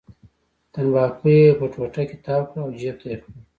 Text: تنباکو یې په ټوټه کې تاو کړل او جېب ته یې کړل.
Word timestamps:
تنباکو 0.73 1.27
یې 1.37 1.55
په 1.59 1.65
ټوټه 1.73 2.03
کې 2.09 2.17
تاو 2.25 2.43
کړل 2.49 2.59
او 2.63 2.69
جېب 2.79 2.95
ته 3.01 3.05
یې 3.11 3.17
کړل. 3.21 3.37